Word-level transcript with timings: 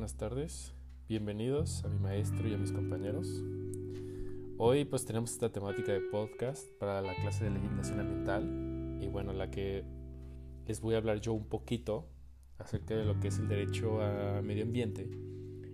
buenas 0.00 0.16
tardes. 0.16 0.72
Bienvenidos 1.10 1.84
a 1.84 1.88
mi 1.88 1.98
maestro 1.98 2.48
y 2.48 2.54
a 2.54 2.56
mis 2.56 2.72
compañeros. 2.72 3.44
Hoy 4.56 4.86
pues 4.86 5.04
tenemos 5.04 5.30
esta 5.30 5.52
temática 5.52 5.92
de 5.92 6.00
podcast 6.00 6.66
para 6.78 7.02
la 7.02 7.14
clase 7.16 7.44
de 7.44 7.50
legislación 7.50 8.00
ambiental 8.00 8.98
y 8.98 9.08
bueno, 9.08 9.34
la 9.34 9.50
que 9.50 9.84
les 10.66 10.80
voy 10.80 10.94
a 10.94 10.96
hablar 10.96 11.20
yo 11.20 11.34
un 11.34 11.44
poquito 11.44 12.08
acerca 12.56 12.96
de 12.96 13.04
lo 13.04 13.20
que 13.20 13.28
es 13.28 13.38
el 13.40 13.48
derecho 13.48 14.00
a 14.00 14.40
medio 14.40 14.64
ambiente 14.64 15.06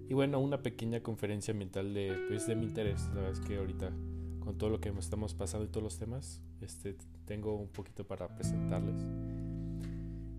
y 0.08 0.12
bueno, 0.12 0.40
una 0.40 0.60
pequeña 0.60 1.04
conferencia 1.04 1.52
ambiental 1.52 1.94
de, 1.94 2.18
pues, 2.26 2.48
de 2.48 2.56
mi 2.56 2.66
interés. 2.66 3.06
La 3.10 3.20
verdad 3.20 3.30
es 3.30 3.40
que 3.40 3.58
ahorita 3.58 3.92
con 4.40 4.58
todo 4.58 4.70
lo 4.70 4.80
que 4.80 4.88
estamos 4.88 5.34
pasando 5.34 5.66
y 5.66 5.68
todos 5.68 5.84
los 5.84 5.98
temas, 6.00 6.42
este, 6.60 6.96
tengo 7.26 7.54
un 7.54 7.68
poquito 7.68 8.04
para 8.04 8.26
presentarles. 8.26 9.06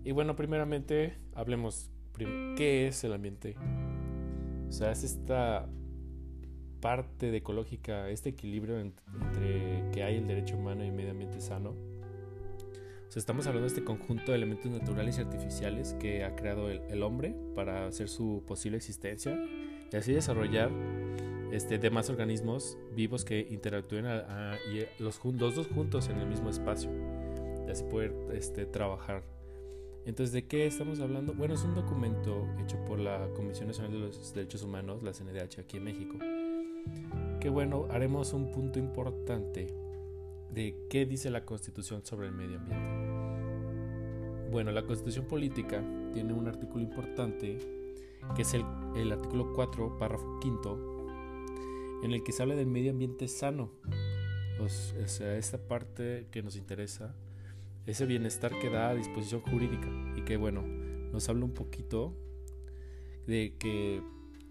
Y 0.04 0.12
bueno, 0.12 0.36
primeramente 0.36 1.16
hablemos 1.34 1.90
¿Qué 2.18 2.88
es 2.88 3.04
el 3.04 3.12
ambiente? 3.12 3.56
O 4.68 4.72
sea, 4.72 4.92
es 4.92 5.04
esta 5.04 5.68
parte 6.80 7.30
de 7.30 7.38
ecológica, 7.38 8.08
este 8.10 8.30
equilibrio 8.30 8.78
entre 8.78 9.90
que 9.92 10.02
hay 10.02 10.16
el 10.16 10.26
derecho 10.26 10.56
humano 10.56 10.84
y 10.84 10.88
el 10.88 10.92
medio 10.92 11.10
ambiente 11.10 11.40
sano. 11.40 11.70
O 11.70 13.10
sea, 13.10 13.20
estamos 13.20 13.46
hablando 13.46 13.62
de 13.62 13.68
este 13.68 13.84
conjunto 13.84 14.32
de 14.32 14.36
elementos 14.36 14.70
naturales 14.70 15.18
y 15.18 15.22
artificiales 15.22 15.94
que 15.94 16.24
ha 16.24 16.36
creado 16.36 16.68
el, 16.68 17.02
hombre 17.02 17.34
para 17.54 17.86
hacer 17.86 18.08
su 18.08 18.44
posible 18.46 18.76
existencia 18.76 19.42
y 19.90 19.96
así 19.96 20.12
desarrollar 20.12 20.70
este, 21.50 21.78
demás 21.78 22.10
organismos 22.10 22.76
vivos 22.94 23.24
que 23.24 23.46
interactúen 23.50 24.04
y 24.70 25.02
los, 25.02 25.24
los, 25.24 25.54
dos 25.54 25.66
juntos 25.68 26.10
en 26.10 26.18
el 26.18 26.26
mismo 26.26 26.50
espacio 26.50 26.90
y 27.66 27.70
así 27.70 27.82
poder 27.84 28.12
este, 28.34 28.66
trabajar 28.66 29.22
entonces, 30.08 30.32
¿de 30.32 30.46
qué 30.46 30.66
estamos 30.66 31.00
hablando? 31.00 31.34
Bueno, 31.34 31.52
es 31.52 31.62
un 31.64 31.74
documento 31.74 32.48
hecho 32.64 32.82
por 32.86 32.98
la 32.98 33.28
Comisión 33.36 33.68
Nacional 33.68 33.92
de 33.92 33.98
los 33.98 34.32
Derechos 34.32 34.62
Humanos, 34.62 35.02
la 35.02 35.12
CNDH, 35.12 35.58
aquí 35.60 35.76
en 35.76 35.84
México. 35.84 36.16
Que 37.40 37.50
bueno, 37.50 37.86
haremos 37.90 38.32
un 38.32 38.50
punto 38.50 38.78
importante 38.78 39.66
de 40.50 40.74
qué 40.88 41.04
dice 41.04 41.28
la 41.28 41.44
Constitución 41.44 42.06
sobre 42.06 42.28
el 42.28 42.32
medio 42.32 42.56
ambiente. 42.56 44.50
Bueno, 44.50 44.72
la 44.72 44.86
Constitución 44.86 45.26
Política 45.26 45.84
tiene 46.14 46.32
un 46.32 46.48
artículo 46.48 46.82
importante, 46.82 47.58
que 48.34 48.40
es 48.40 48.54
el, 48.54 48.64
el 48.96 49.12
artículo 49.12 49.52
4, 49.54 49.98
párrafo 49.98 50.40
quinto, 50.40 51.06
en 52.02 52.12
el 52.12 52.22
que 52.22 52.32
se 52.32 52.42
habla 52.42 52.54
del 52.54 52.66
medio 52.66 52.92
ambiente 52.92 53.28
sano. 53.28 53.72
o 54.58 54.68
sea, 55.06 55.36
esta 55.36 55.58
parte 55.58 56.28
que 56.30 56.42
nos 56.42 56.56
interesa 56.56 57.14
ese 57.86 58.06
bienestar 58.06 58.58
que 58.58 58.70
da 58.70 58.90
a 58.90 58.94
disposición 58.94 59.40
jurídica 59.40 59.88
y 60.16 60.22
que 60.22 60.36
bueno, 60.36 60.62
nos 61.12 61.28
habla 61.28 61.44
un 61.44 61.54
poquito 61.54 62.14
de 63.26 63.54
que 63.58 64.02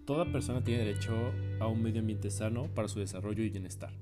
toda 0.04 0.32
persona 0.32 0.62
tiene 0.64 0.84
derecho 0.84 1.14
a 1.60 1.66
un 1.66 1.82
medio 1.82 2.00
ambiente 2.00 2.30
sano 2.30 2.68
para 2.74 2.88
su 2.88 2.98
desarrollo 2.98 3.42
y 3.42 3.50
bienestar. 3.50 3.92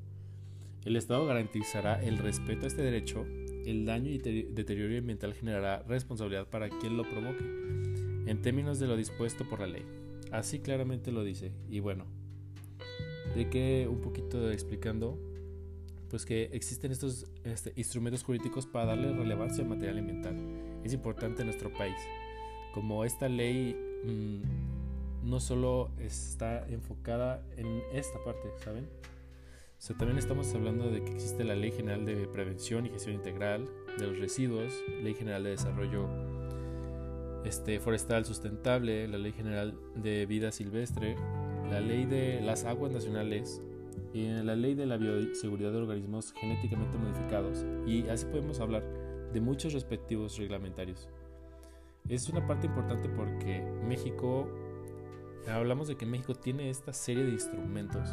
El 0.84 0.94
Estado 0.94 1.26
garantizará 1.26 2.00
el 2.02 2.18
respeto 2.18 2.64
a 2.64 2.68
este 2.68 2.82
derecho, 2.82 3.26
el 3.64 3.84
daño 3.84 4.10
y 4.10 4.18
deterioro 4.18 4.96
ambiental 4.96 5.34
generará 5.34 5.82
responsabilidad 5.82 6.48
para 6.48 6.68
quien 6.68 6.96
lo 6.96 7.02
provoque, 7.02 7.44
en 8.26 8.40
términos 8.40 8.78
de 8.78 8.86
lo 8.86 8.96
dispuesto 8.96 9.44
por 9.48 9.60
la 9.60 9.66
ley. 9.66 9.84
Así 10.30 10.60
claramente 10.60 11.10
lo 11.10 11.24
dice. 11.24 11.52
Y 11.68 11.80
bueno, 11.80 12.04
de 13.34 13.50
que 13.50 13.88
un 13.90 14.00
poquito 14.00 14.50
explicando 14.50 15.18
pues 16.10 16.24
que 16.24 16.44
existen 16.52 16.92
estos 16.92 17.26
este, 17.44 17.72
instrumentos 17.76 18.22
jurídicos 18.22 18.66
para 18.66 18.86
darle 18.86 19.12
relevancia 19.12 19.62
al 19.62 19.70
material 19.70 19.98
ambiental. 19.98 20.36
Es 20.84 20.92
importante 20.92 21.42
en 21.42 21.46
nuestro 21.46 21.72
país. 21.72 21.96
Como 22.72 23.04
esta 23.04 23.28
ley 23.28 23.74
mm, 24.04 25.28
no 25.28 25.40
solo 25.40 25.90
está 25.98 26.66
enfocada 26.68 27.42
en 27.56 27.82
esta 27.92 28.22
parte, 28.24 28.48
¿saben? 28.62 28.84
O 28.84 29.82
sea, 29.82 29.96
también 29.96 30.18
estamos 30.18 30.52
hablando 30.54 30.90
de 30.90 31.02
que 31.02 31.12
existe 31.12 31.44
la 31.44 31.54
Ley 31.54 31.70
General 31.70 32.04
de 32.06 32.26
Prevención 32.28 32.86
y 32.86 32.90
Gestión 32.90 33.14
Integral 33.14 33.68
de 33.98 34.06
los 34.06 34.18
Residuos, 34.18 34.72
Ley 35.02 35.14
General 35.14 35.42
de 35.44 35.50
Desarrollo 35.50 36.08
este, 37.44 37.78
Forestal 37.78 38.24
Sustentable, 38.24 39.06
la 39.06 39.18
Ley 39.18 39.32
General 39.32 39.78
de 39.94 40.26
Vida 40.26 40.50
Silvestre, 40.50 41.16
la 41.70 41.80
Ley 41.80 42.06
de 42.06 42.40
las 42.40 42.64
Aguas 42.64 42.90
Nacionales, 42.90 43.60
y 44.12 44.24
en 44.26 44.46
la 44.46 44.56
ley 44.56 44.74
de 44.74 44.86
la 44.86 44.96
bioseguridad 44.96 45.72
de 45.72 45.78
organismos 45.78 46.32
genéticamente 46.32 46.96
modificados 46.96 47.64
y 47.86 48.08
así 48.08 48.26
podemos 48.26 48.60
hablar 48.60 48.82
de 49.32 49.40
muchos 49.40 49.72
respectivos 49.72 50.38
reglamentarios. 50.38 51.08
Es 52.08 52.28
una 52.28 52.46
parte 52.46 52.66
importante 52.66 53.08
porque 53.08 53.62
México, 53.86 54.48
hablamos 55.48 55.88
de 55.88 55.96
que 55.96 56.06
México 56.06 56.34
tiene 56.34 56.70
esta 56.70 56.92
serie 56.92 57.24
de 57.24 57.32
instrumentos 57.32 58.08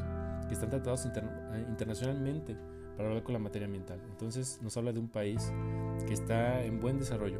que 0.47 0.53
están 0.53 0.69
tratados 0.69 1.05
eh, 1.05 1.65
internacionalmente 1.69 2.57
para 2.97 3.09
hablar 3.09 3.23
con 3.23 3.33
la 3.33 3.39
materia 3.39 3.65
ambiental. 3.65 4.01
Entonces 4.09 4.59
nos 4.61 4.75
habla 4.77 4.91
de 4.91 4.99
un 4.99 5.09
país 5.09 5.53
que 6.07 6.13
está 6.13 6.63
en 6.63 6.79
buen 6.79 6.99
desarrollo, 6.99 7.39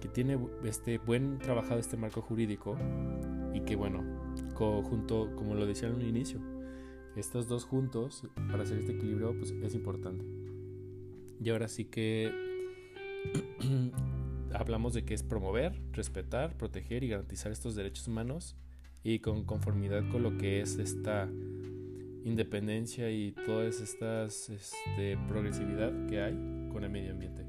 que 0.00 0.08
tiene 0.08 0.38
este 0.64 0.98
buen 0.98 1.38
trabajado 1.38 1.80
este 1.80 1.96
marco 1.96 2.20
jurídico 2.22 2.76
y 3.54 3.60
que 3.60 3.76
bueno, 3.76 4.02
junto, 4.54 5.34
como 5.36 5.54
lo 5.54 5.66
decía 5.66 5.88
en 5.88 5.94
un 5.94 6.02
inicio, 6.02 6.40
estos 7.16 7.48
dos 7.48 7.64
juntos, 7.64 8.24
para 8.50 8.62
hacer 8.62 8.78
este 8.78 8.92
equilibrio, 8.92 9.36
pues 9.36 9.50
es 9.50 9.74
importante. 9.74 10.24
Y 11.42 11.50
ahora 11.50 11.68
sí 11.68 11.84
que 11.84 12.32
hablamos 14.54 14.94
de 14.94 15.04
que 15.04 15.14
es 15.14 15.22
promover, 15.22 15.80
respetar, 15.92 16.56
proteger 16.56 17.04
y 17.04 17.08
garantizar 17.08 17.52
estos 17.52 17.74
derechos 17.74 18.08
humanos 18.08 18.56
y 19.02 19.20
con 19.20 19.44
conformidad 19.44 20.08
con 20.10 20.22
lo 20.22 20.36
que 20.36 20.60
es 20.60 20.78
esta 20.78 21.28
independencia 22.24 23.10
y 23.10 23.32
toda 23.32 23.66
esta 23.66 24.24
este, 24.24 25.16
progresividad 25.28 26.06
que 26.06 26.20
hay 26.20 26.34
con 26.72 26.84
el 26.84 26.90
medio 26.90 27.12
ambiente. 27.12 27.46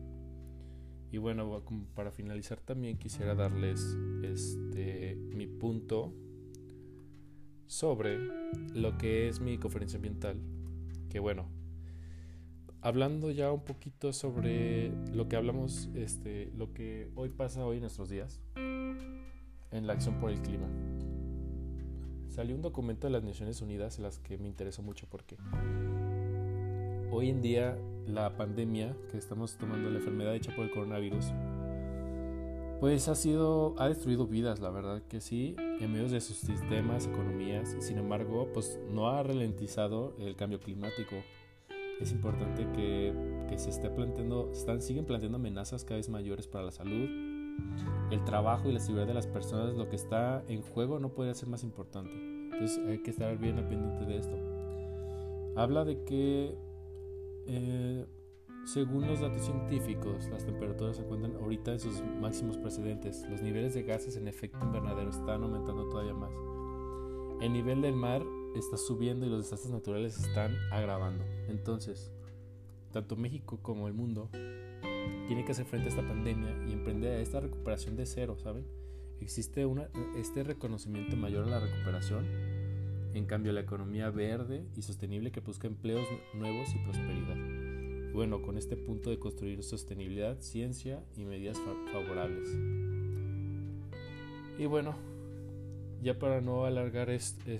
Y 1.11 1.17
bueno, 1.17 1.63
para 1.95 2.11
finalizar 2.11 2.59
también 2.59 2.97
quisiera 2.97 3.33
darles 3.33 3.97
este, 4.23 5.15
mi 5.15 5.47
punto 5.47 6.13
sobre 7.69 8.17
lo 8.73 8.97
que 8.97 9.29
es 9.29 9.39
mi 9.39 9.59
conferencia 9.59 9.97
ambiental. 9.97 10.41
Que 11.09 11.19
bueno, 11.19 11.45
hablando 12.81 13.29
ya 13.29 13.51
un 13.51 13.63
poquito 13.63 14.11
sobre 14.11 14.91
lo 15.13 15.29
que 15.29 15.35
hablamos, 15.35 15.87
este, 15.93 16.51
lo 16.57 16.73
que 16.73 17.09
hoy 17.15 17.29
pasa 17.29 17.65
hoy 17.65 17.77
en 17.77 17.81
nuestros 17.81 18.09
días 18.09 18.41
en 18.55 19.85
la 19.85 19.93
acción 19.93 20.19
por 20.19 20.31
el 20.31 20.41
clima. 20.41 20.67
Salió 22.27 22.55
un 22.55 22.63
documento 22.63 23.05
de 23.05 23.13
las 23.13 23.23
Naciones 23.23 23.61
Unidas 23.61 23.97
en 23.97 24.03
las 24.03 24.17
que 24.17 24.39
me 24.39 24.47
interesó 24.47 24.81
mucho 24.81 25.05
porque 25.07 25.37
hoy 27.11 27.29
en 27.29 27.41
día 27.41 27.77
la 28.07 28.35
pandemia 28.35 28.95
que 29.11 29.17
estamos 29.19 29.57
tomando, 29.57 29.91
la 29.91 29.99
enfermedad 29.99 30.33
hecha 30.33 30.55
por 30.55 30.65
el 30.65 30.71
coronavirus, 30.71 31.25
pues 32.79 33.09
ha 33.09 33.15
sido, 33.15 33.75
ha 33.77 33.89
destruido 33.89 34.25
vidas, 34.25 34.59
la 34.59 34.69
verdad 34.69 35.01
que 35.09 35.19
sí, 35.19 35.55
en 35.57 35.91
medio 35.91 36.07
de 36.07 36.21
sus 36.21 36.37
sistemas, 36.37 37.07
economías, 37.07 37.75
sin 37.79 37.97
embargo, 37.97 38.47
pues 38.53 38.79
no 38.89 39.09
ha 39.09 39.21
ralentizado 39.21 40.15
el 40.19 40.35
cambio 40.35 40.59
climático. 40.59 41.17
Es 41.99 42.13
importante 42.13 42.65
que, 42.71 43.13
que 43.49 43.59
se 43.59 43.69
esté 43.69 43.89
planteando, 43.89 44.49
están, 44.53 44.81
siguen 44.81 45.05
planteando 45.05 45.37
amenazas 45.37 45.83
cada 45.83 45.97
vez 45.97 46.07
mayores 46.07 46.47
para 46.47 46.63
la 46.63 46.71
salud, 46.71 47.09
el 48.11 48.23
trabajo 48.23 48.69
y 48.69 48.73
la 48.73 48.79
seguridad 48.79 49.07
de 49.07 49.13
las 49.13 49.27
personas, 49.27 49.75
lo 49.75 49.89
que 49.89 49.97
está 49.97 50.43
en 50.47 50.61
juego 50.61 50.99
no 50.99 51.09
podría 51.09 51.33
ser 51.33 51.49
más 51.49 51.63
importante. 51.63 52.11
Entonces 52.13 52.79
hay 52.87 52.99
que 52.99 53.11
estar 53.11 53.37
bien 53.37 53.57
al 53.57 53.67
pendiente 53.67 54.05
de 54.05 54.17
esto. 54.17 54.37
Habla 55.55 55.83
de 55.83 56.03
que 56.03 56.57
eh, 57.47 58.05
según 58.73 59.07
los 59.07 59.21
datos 59.21 59.45
científicos, 59.45 60.27
las 60.29 60.45
temperaturas 60.45 60.97
se 60.97 61.01
encuentran 61.01 61.35
ahorita 61.37 61.71
en 61.71 61.79
sus 61.79 62.03
máximos 62.21 62.57
precedentes. 62.57 63.25
Los 63.27 63.41
niveles 63.41 63.73
de 63.73 63.81
gases 63.81 64.15
en 64.15 64.27
efecto 64.27 64.59
invernadero 64.63 65.09
están 65.09 65.41
aumentando 65.41 65.89
todavía 65.89 66.13
más. 66.13 66.31
El 67.41 67.51
nivel 67.51 67.81
del 67.81 67.95
mar 67.95 68.23
está 68.55 68.77
subiendo 68.77 69.25
y 69.25 69.29
los 69.29 69.43
desastres 69.43 69.73
naturales 69.73 70.19
están 70.19 70.55
agravando. 70.71 71.23
Entonces, 71.47 72.11
tanto 72.91 73.15
México 73.15 73.57
como 73.63 73.87
el 73.87 73.93
mundo 73.93 74.29
tiene 75.27 75.43
que 75.45 75.51
hacer 75.51 75.65
frente 75.65 75.87
a 75.87 75.89
esta 75.89 76.07
pandemia 76.07 76.55
y 76.67 76.73
emprender 76.73 77.19
esta 77.21 77.39
recuperación 77.39 77.95
de 77.95 78.05
cero, 78.05 78.37
¿saben? 78.37 78.67
Existe 79.19 79.65
una, 79.65 79.89
este 80.15 80.43
reconocimiento 80.43 81.15
mayor 81.17 81.45
a 81.45 81.49
la 81.49 81.59
recuperación. 81.59 82.25
En 83.15 83.25
cambio, 83.25 83.51
la 83.51 83.61
economía 83.61 84.11
verde 84.11 84.63
y 84.75 84.83
sostenible 84.83 85.31
que 85.31 85.39
busca 85.39 85.65
empleos 85.65 86.07
nuevos 86.35 86.69
y 86.75 86.77
prosperidad 86.77 87.58
bueno, 88.13 88.41
con 88.41 88.57
este 88.57 88.75
punto 88.75 89.09
de 89.09 89.19
construir 89.19 89.63
sostenibilidad, 89.63 90.39
ciencia 90.39 91.03
y 91.15 91.25
medidas 91.25 91.59
favorables. 91.91 92.49
Y 94.57 94.65
bueno, 94.65 94.95
ya 96.01 96.17
para 96.17 96.41
no 96.41 96.65
alargar 96.65 97.09
este, 97.09 97.59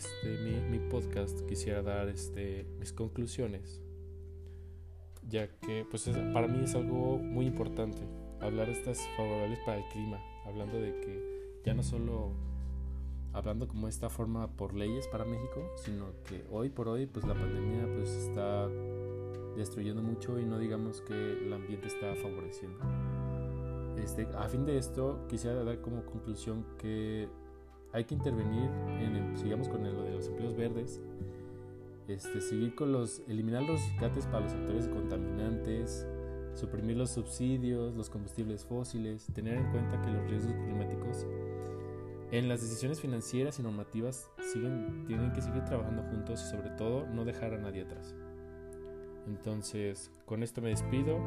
mi, 0.69 0.79
podcast, 0.89 1.41
quisiera 1.47 1.81
dar 1.81 2.07
este, 2.09 2.65
mis 2.79 2.93
conclusiones, 2.93 3.81
ya 5.27 5.47
que 5.59 5.85
pues 5.89 6.09
para 6.33 6.47
mí 6.47 6.63
es 6.63 6.75
algo 6.75 7.17
muy 7.17 7.45
importante 7.45 8.01
hablar 8.41 8.69
estas 8.69 8.99
favorables 9.17 9.59
para 9.65 9.77
el 9.77 9.89
clima, 9.91 10.19
hablando 10.45 10.79
de 10.79 10.99
que 11.01 11.61
ya 11.65 11.73
no 11.73 11.83
solo 11.83 12.31
hablando 13.33 13.67
como 13.67 13.87
esta 13.87 14.09
forma 14.09 14.47
por 14.55 14.73
leyes 14.73 15.07
para 15.07 15.25
México, 15.25 15.69
sino 15.77 16.05
que 16.27 16.43
hoy 16.51 16.69
por 16.69 16.87
hoy 16.87 17.05
pues 17.05 17.25
la 17.25 17.33
pandemia 17.33 17.85
pues 17.95 18.09
está 18.09 18.67
destruyendo 19.59 20.01
mucho 20.01 20.39
y 20.39 20.45
no 20.45 20.57
digamos 20.57 21.01
que 21.01 21.13
el 21.13 21.53
ambiente 21.53 21.87
está 21.87 22.15
favoreciendo. 22.15 22.79
Este, 24.03 24.27
a 24.37 24.47
fin 24.47 24.65
de 24.65 24.77
esto 24.77 25.25
quisiera 25.27 25.63
dar 25.63 25.81
como 25.81 26.05
conclusión 26.05 26.65
que 26.77 27.27
hay 27.91 28.05
que 28.05 28.15
intervenir 28.15 28.69
en 28.99 29.37
sigamos 29.37 29.67
con 29.67 29.83
lo 29.83 30.03
de 30.03 30.11
los 30.11 30.27
empleos 30.27 30.55
verdes, 30.55 31.01
este, 32.07 32.41
seguir 32.41 32.73
con 32.75 32.91
los, 32.91 33.21
eliminar 33.27 33.63
los 33.63 33.81
rescates 33.91 34.25
para 34.27 34.41
los 34.41 34.51
sectores 34.51 34.87
contaminantes, 34.87 36.07
suprimir 36.55 36.97
los 36.97 37.11
subsidios, 37.11 37.95
los 37.95 38.09
combustibles 38.09 38.65
fósiles, 38.65 39.27
tener 39.33 39.57
en 39.57 39.71
cuenta 39.71 40.01
que 40.01 40.09
los 40.09 40.29
riesgos 40.29 40.55
climáticos 40.55 41.25
en 42.31 42.47
las 42.47 42.61
decisiones 42.61 43.01
financieras 43.01 43.59
y 43.59 43.63
normativas 43.63 44.29
siguen, 44.53 45.05
tienen 45.07 45.33
que 45.33 45.41
seguir 45.41 45.65
trabajando 45.65 46.03
juntos 46.03 46.43
y 46.45 46.49
sobre 46.49 46.69
todo 46.71 47.07
no 47.07 47.25
dejar 47.25 47.53
a 47.53 47.57
nadie 47.57 47.81
atrás. 47.81 48.15
Entonces, 49.27 50.11
con 50.25 50.43
esto 50.43 50.61
me 50.61 50.69
despido. 50.69 51.19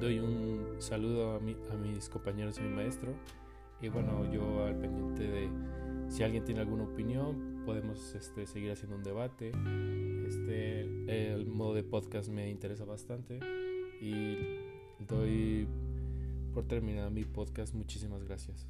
Doy 0.00 0.18
un 0.18 0.76
saludo 0.78 1.32
a, 1.32 1.36
a 1.36 1.76
mis 1.76 2.08
compañeros 2.08 2.58
y 2.58 2.60
a 2.60 2.64
mi 2.64 2.74
maestro. 2.74 3.12
Y 3.80 3.88
bueno, 3.88 4.30
yo 4.32 4.64
al 4.64 4.76
pendiente 4.76 5.24
de 5.24 5.48
si 6.08 6.22
alguien 6.22 6.44
tiene 6.44 6.60
alguna 6.60 6.84
opinión, 6.84 7.62
podemos 7.64 8.14
este, 8.14 8.46
seguir 8.46 8.72
haciendo 8.72 8.96
un 8.96 9.02
debate. 9.02 9.52
Este, 10.26 11.34
el 11.34 11.46
modo 11.46 11.74
de 11.74 11.82
podcast 11.82 12.28
me 12.28 12.50
interesa 12.50 12.84
bastante. 12.84 13.40
Y 14.00 14.36
doy 15.06 15.66
por 16.52 16.66
terminado 16.66 17.10
mi 17.10 17.24
podcast. 17.24 17.74
Muchísimas 17.74 18.22
gracias. 18.24 18.66